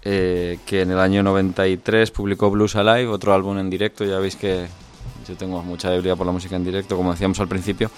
[0.06, 4.04] eh, que en el año 93 publicó Blues Alive, otro álbum en directo.
[4.04, 4.66] Ya veis que
[5.26, 7.90] yo tengo mucha debilidad por la música en directo, como decíamos al principio.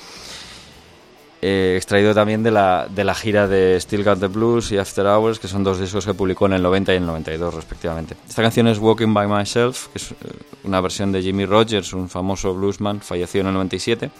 [1.42, 5.04] Eh, extraído también de la, de la gira de Still Got the Blues y After
[5.04, 8.16] Hours, que son dos discos que publicó en el 90 y en el 92 respectivamente.
[8.28, 10.14] Esta canción es Walking by Myself, que es eh,
[10.64, 14.10] una versión de Jimmy Rogers, un famoso bluesman, falleció en el 97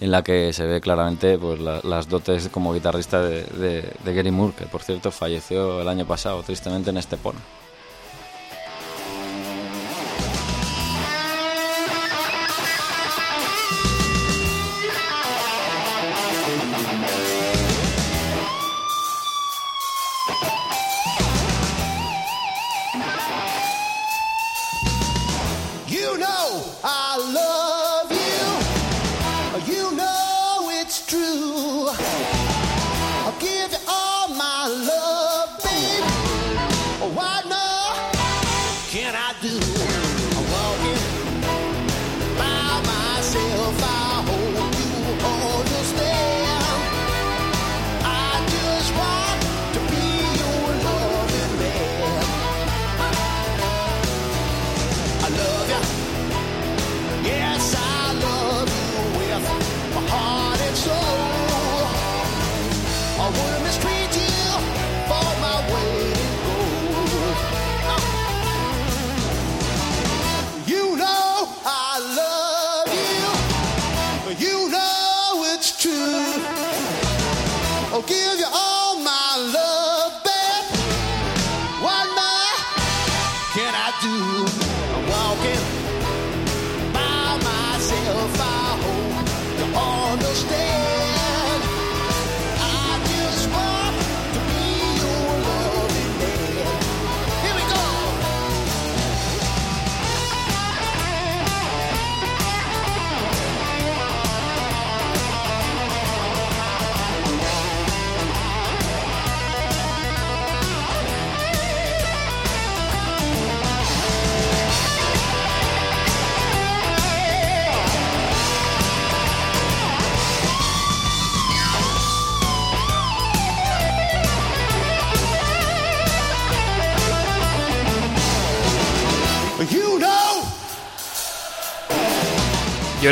[0.00, 4.14] en la que se ve claramente pues, la- las dotes como guitarrista de, de, de
[4.14, 7.38] Gary Moore, que por cierto falleció el año pasado, tristemente en Estepona.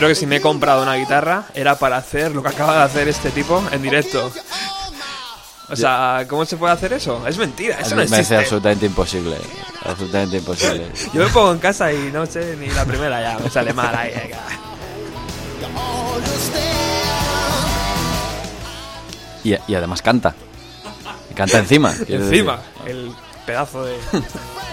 [0.02, 2.82] Creo que si me he comprado una guitarra era para hacer lo que acaba de
[2.82, 4.32] hacer este tipo en directo.
[5.68, 7.24] O sea, ¿cómo se puede hacer eso?
[7.24, 8.34] Es mentira, eso no me parece existe.
[8.34, 9.36] absolutamente imposible.
[9.84, 10.90] Absolutamente imposible.
[11.14, 13.94] Yo me pongo en casa y no sé ni la primera ya, me sale mal
[13.94, 14.10] ahí.
[19.44, 20.34] Y, y además canta.
[21.32, 21.92] Canta encima.
[21.98, 22.16] decir.
[22.16, 23.12] Encima, el
[23.46, 23.96] pedazo de...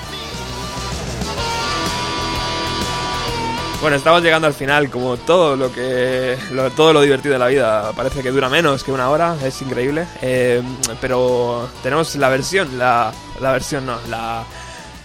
[3.81, 7.47] Bueno, estamos llegando al final, como todo lo que lo- todo lo divertido de la
[7.47, 10.05] vida parece que dura menos que una hora, es increíble.
[10.21, 10.61] Eh,
[10.99, 14.43] pero tenemos la versión, la, la versión no, la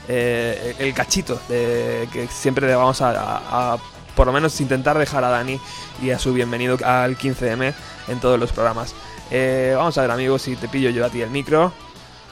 [0.08, 3.78] eh, el cachito de, que siempre le vamos a, a- a
[4.16, 5.58] por lo menos intentar dejar a Dani
[6.02, 7.72] y a su bienvenido al 15M
[8.08, 8.92] en todos los programas.
[9.30, 11.72] Eh, vamos a ver amigos si te pillo yo a ti el micro.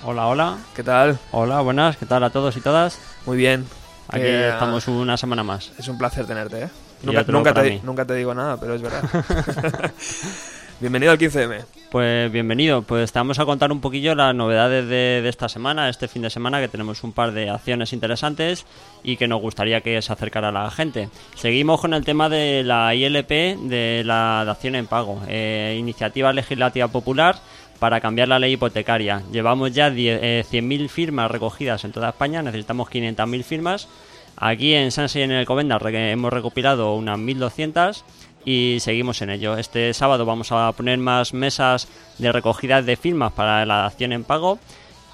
[0.05, 0.59] Hola, hola.
[0.75, 1.19] ¿Qué tal?
[1.31, 1.97] Hola, buenas.
[1.97, 2.99] ¿Qué tal a todos y todas?
[3.27, 3.65] Muy bien.
[4.13, 5.73] Aquí Eh, estamos una semana más.
[5.79, 6.69] Es un placer tenerte, ¿eh?
[7.03, 9.03] Nunca, nunca, te, nunca te digo nada, pero es verdad.
[10.81, 11.65] Bienvenido al 15M.
[11.91, 12.83] Pues bienvenido.
[12.83, 16.23] Pues te vamos a contar un poquillo las novedades de, de esta semana, este fin
[16.23, 18.67] de semana, que tenemos un par de acciones interesantes
[19.03, 21.09] y que nos gustaría que se acercara a la gente.
[21.37, 26.89] Seguimos con el tema de la ILP de la dación en pago, eh, iniciativa legislativa
[26.89, 27.37] popular
[27.83, 29.23] para cambiar la ley hipotecaria.
[29.33, 33.89] Llevamos ya die- eh, 100.000 firmas recogidas en toda España, necesitamos 500.000 firmas.
[34.37, 38.05] Aquí en Sanse y en el Covendas re- hemos recopilado unas 1.200
[38.45, 39.59] y seguimos en ello.
[39.59, 44.23] Este sábado vamos a poner más mesas de recogida de firmas para la acción en
[44.23, 44.61] pago.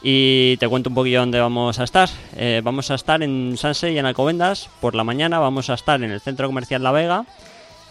[0.03, 2.11] Y te cuento un poquillo dónde vamos a estar.
[2.37, 4.69] Eh, vamos a estar en Sanse y en Alcobendas.
[4.83, 7.25] Por la mañana vamos a estar en el Centro Comercial La Vega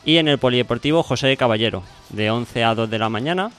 [0.05, 3.49] y en el Polideportivo José Caballero, de 11 a 2 de la mañana.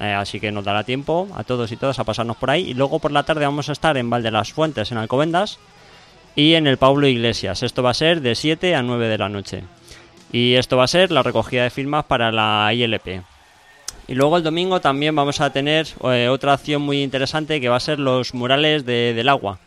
[0.00, 2.70] Eh, así que nos dará tiempo a todos y todas a pasarnos por ahí.
[2.70, 5.58] Y luego por la tarde vamos a estar en Valde las Fuentes, en Alcobendas,
[6.34, 7.62] y en el Pablo Iglesias.
[7.62, 9.62] Esto va a ser de 7 a 9 de la noche.
[10.32, 13.22] Y esto va a ser la recogida de firmas para la ILP.
[14.08, 17.76] Y luego el domingo también vamos a tener eh, otra acción muy interesante que va
[17.76, 19.58] a ser los murales de- del agua.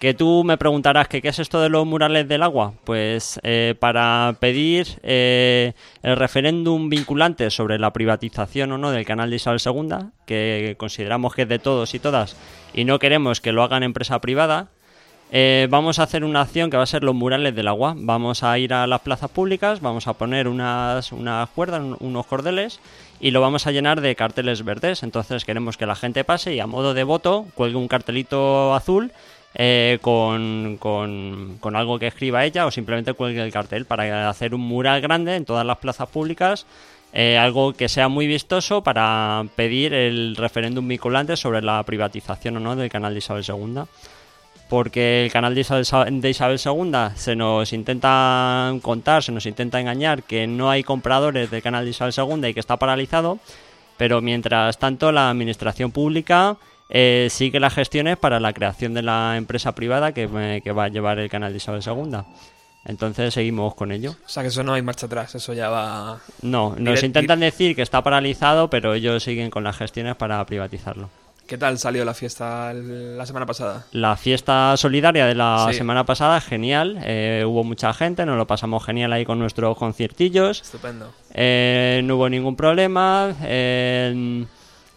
[0.00, 2.72] Que tú me preguntarás que qué es esto de los murales del agua.
[2.84, 9.28] Pues eh, para pedir eh, el referéndum vinculante sobre la privatización o no del canal
[9.28, 12.34] de Isabel II, que consideramos que es de todos y todas,
[12.72, 14.68] y no queremos que lo hagan empresa privada,
[15.32, 17.94] eh, vamos a hacer una acción que va a ser los murales del agua.
[17.96, 22.24] Vamos a ir a las plazas públicas, vamos a poner unas, unas cuerdas, un- unos
[22.26, 22.80] cordeles
[23.20, 25.02] y lo vamos a llenar de carteles verdes.
[25.02, 29.12] Entonces queremos que la gente pase y a modo de voto cuelgue un cartelito azul
[29.54, 34.60] eh, con, con- algo que escriba ella o simplemente cuelgue el cartel para hacer un
[34.60, 36.66] mural grande en todas las plazas públicas.
[37.12, 42.60] eh, algo que sea muy vistoso para pedir el referéndum vinculante sobre la privatización o
[42.60, 43.82] no del canal de Isabel II
[44.68, 49.80] porque el canal de Isabel, de Isabel II se nos intenta contar, se nos intenta
[49.80, 53.40] engañar que no hay compradores del canal de Isabel II y que está paralizado,
[53.96, 56.56] pero mientras tanto la administración pública
[56.90, 60.84] eh, sigue las gestiones para la creación de la empresa privada que, eh, que va
[60.84, 62.18] a llevar el canal de Isabel II.
[62.86, 64.12] Entonces seguimos con ello.
[64.24, 66.18] O sea que eso no hay marcha atrás, eso ya va...
[66.42, 70.44] No, nos Direct- intentan decir que está paralizado, pero ellos siguen con las gestiones para
[70.46, 71.10] privatizarlo.
[71.46, 73.84] ¿Qué tal salió la fiesta la semana pasada?
[73.92, 75.76] La fiesta solidaria de la Sí.
[75.78, 76.98] semana pasada, genial.
[77.02, 80.62] eh, hubo mucha gente, nos lo pasamos genial ahí con nuestros conciertillos.
[80.62, 81.12] Estupendo.
[81.34, 83.34] eh, no hubo ningún problema.
[83.42, 84.46] eh,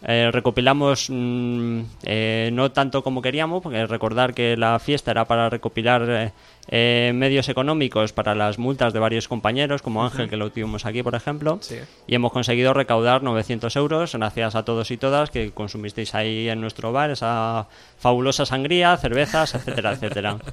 [0.05, 5.49] eh, recopilamos mm, eh, no tanto como queríamos, porque recordar que la fiesta era para
[5.49, 6.31] recopilar eh,
[6.69, 11.03] eh, medios económicos para las multas de varios compañeros, como Ángel, que lo tuvimos aquí,
[11.03, 11.57] por ejemplo.
[11.61, 11.77] Sí.
[12.07, 16.61] Y hemos conseguido recaudar 900 euros, gracias a todos y todas que consumisteis ahí en
[16.61, 20.37] nuestro bar esa fabulosa sangría, cervezas, etcétera, etcétera.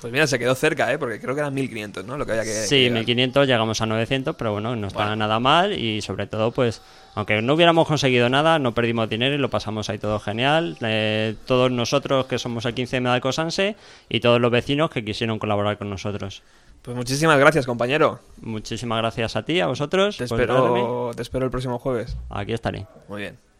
[0.00, 0.98] Pues mira, se quedó cerca, ¿eh?
[0.98, 2.16] Porque creo que eran 1500, ¿no?
[2.16, 2.50] Lo que había que...
[2.50, 2.98] Sí, que llegar.
[2.98, 5.16] 1500 llegamos a 900, pero bueno, no está Bueno.
[5.16, 6.82] nada mal y sobre todo, pues,
[7.14, 10.76] aunque no hubiéramos conseguido nada, no perdimos dinero y lo pasamos ahí todo genial.
[10.80, 13.76] Eh, todos nosotros que somos el 15 de Alcosanse
[14.08, 16.42] y todos los vecinos que quisieron colaborar con nosotros.
[16.82, 18.18] Pues muchísimas gracias, compañero.
[18.40, 20.20] Muchísimas gracias a ti, a vosotros.
[20.20, 22.16] Espero, te espero el próximo jueves.
[22.28, 22.86] Aquí estaré.
[23.08, 23.51] Muy bien.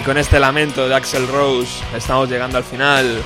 [0.00, 3.22] Y con este lamento de Axel Rose estamos llegando al final.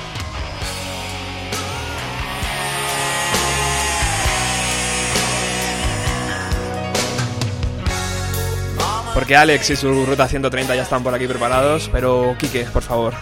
[9.13, 13.13] Porque Alex y su ruta 130 ya están por aquí preparados, pero Quique, por favor,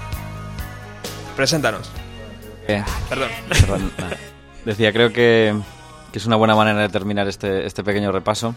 [1.36, 1.92] preséntanos.
[2.68, 3.30] Eh, Perdón.
[4.66, 5.54] Decía, creo que,
[6.12, 8.56] que es una buena manera de terminar este, este pequeño repaso.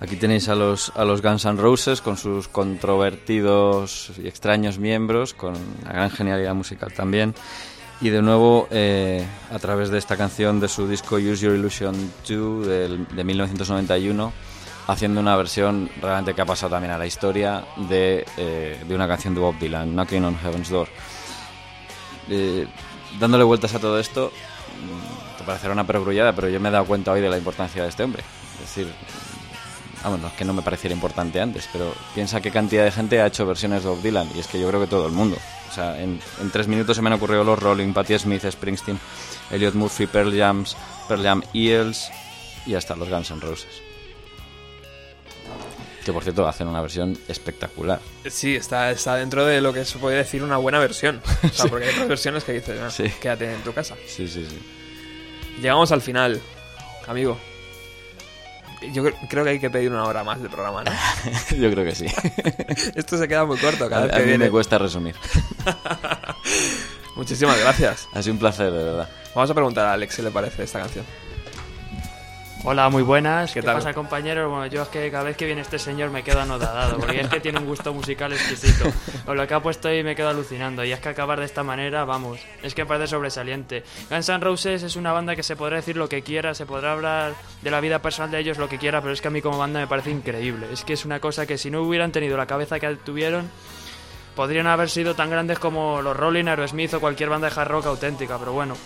[0.00, 5.34] Aquí tenéis a los, a los Guns N' Roses con sus controvertidos y extraños miembros,
[5.34, 7.34] con una gran genialidad musical también.
[8.00, 11.94] Y de nuevo, eh, a través de esta canción de su disco Use Your Illusion
[12.26, 14.32] 2 del- de 1991,
[14.86, 19.06] haciendo una versión realmente que ha pasado también a la historia de, eh, de una
[19.06, 20.88] canción de Bob Dylan, Knocking on Heaven's Door.
[22.30, 22.66] Eh,
[23.18, 26.86] dándole vueltas a todo esto, mm, te parecerá una perogrullada, pero yo me he dado
[26.86, 28.22] cuenta hoy de la importancia de este hombre.
[28.54, 28.90] Es decir,
[30.02, 33.20] vamos, no es que no me pareciera importante antes, pero piensa qué cantidad de gente
[33.20, 35.36] ha hecho versiones de Bob Dylan, y es que yo creo que todo el mundo.
[35.70, 38.98] O sea, en, en tres minutos se me han ocurrido los Rolling, Patti Smith, Springsteen,
[39.50, 40.76] Elliot Murphy, Pearl, Jams,
[41.06, 42.10] Pearl Jam, Eels
[42.66, 43.82] y hasta los Guns N' Roses.
[46.04, 48.00] Que por cierto hacen una versión espectacular.
[48.28, 51.20] Sí, está, está dentro de lo que se puede decir una buena versión.
[51.44, 53.04] O sea, porque hay otras versiones que dices, "Ah, Sí.
[53.20, 53.96] quédate en tu casa.
[54.06, 54.58] Sí, sí, sí.
[55.60, 56.40] Llegamos al final,
[57.06, 57.38] amigo.
[58.92, 60.90] Yo cre- creo que hay que pedir una hora más de programa, ¿no?
[61.56, 62.06] Yo creo que sí.
[62.94, 64.44] Esto se queda muy corto cada A, vez a que mí viene.
[64.46, 65.14] me cuesta resumir.
[67.16, 68.08] Muchísimas gracias.
[68.12, 69.08] Ha sido un placer, de verdad.
[69.34, 71.04] Vamos a preguntar a Alex qué le parece esta canción.
[72.62, 73.52] Hola, muy buenas.
[73.52, 73.76] ¿Qué ¿Qué, tal?
[73.76, 74.50] pasa, compañeros?
[74.50, 77.28] Bueno, yo es que cada vez que viene este señor me quedo anodadado, porque es
[77.28, 78.84] que tiene un gusto musical exquisito.
[79.24, 80.84] Con lo que ha puesto ahí me quedo alucinando.
[80.84, 83.82] Y es que acabar de esta manera, vamos, es que parece sobresaliente.
[84.10, 86.92] Guns N' Roses es una banda que se podrá decir lo que quiera, se podrá
[86.92, 87.32] hablar
[87.62, 89.56] de la vida personal de ellos lo que quiera, pero es que a mí como
[89.56, 90.66] banda me parece increíble.
[90.70, 93.50] Es que es una cosa que si no hubieran tenido la cabeza que tuvieron,
[94.36, 97.86] podrían haber sido tan grandes como los Rolling, Aerosmith o cualquier banda de hard rock
[97.86, 98.76] auténtica, pero bueno.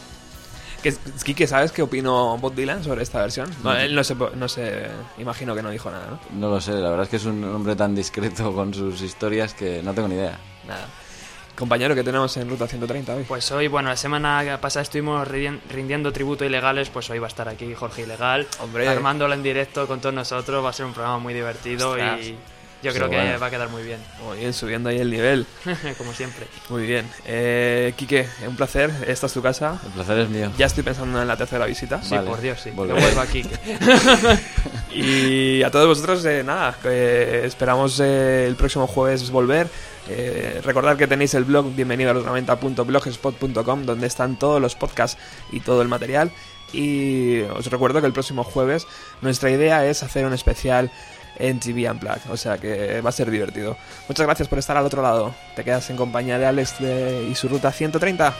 [0.84, 3.50] ¿Qué, Kike, ¿sabes qué opinó Bob Dylan sobre esta versión?
[3.64, 4.86] No, él no se, no se...
[5.18, 6.18] Imagino que no dijo nada, ¿no?
[6.38, 9.54] No lo sé, la verdad es que es un hombre tan discreto con sus historias
[9.54, 10.38] que no tengo ni idea.
[10.68, 10.86] Nada.
[11.56, 13.24] Compañero, ¿qué tenemos en Ruta 130 hoy?
[13.28, 17.26] Pues hoy, bueno, la semana pasada estuvimos rindien- rindiendo tributo a ilegales, pues hoy va
[17.26, 18.86] a estar aquí Jorge Ilegal, Hombre.
[18.88, 22.20] armándolo en directo con todos nosotros, va a ser un programa muy divertido Ostras.
[22.26, 22.36] y
[22.84, 25.46] yo creo que va a quedar muy bien, Muy bien, subiendo ahí el nivel.
[25.98, 26.46] como siempre.
[26.68, 27.06] Muy bien.
[27.26, 28.90] Eh, Quique, un placer.
[29.08, 29.80] Esta es tu casa.
[29.84, 30.52] El placer es mío.
[30.58, 32.02] Ya estoy pensando en la tercera visita.
[32.02, 32.70] Sí, Vale, por Dios, sí.
[32.70, 33.00] Que volveré.
[33.00, 33.42] vuelva aquí.
[33.42, 34.38] que-
[34.96, 39.66] Y a todos vosotros, eh, nada, que esperamos eh, el próximo jueves volver.
[40.08, 45.18] Eh, recordad que tenéis el blog bienvenido a los 90.blogspot.com donde están todos los podcasts
[45.50, 46.30] y todo el material.
[46.72, 48.86] Y os recuerdo que el próximo jueves
[49.20, 50.90] nuestra idea es hacer un especial
[51.36, 53.76] en TV Unplugged, o sea que va a ser divertido.
[54.08, 55.34] Muchas gracias por estar al otro lado.
[55.56, 56.74] Te quedas en compañía de Alex
[57.30, 58.34] y su ruta 130.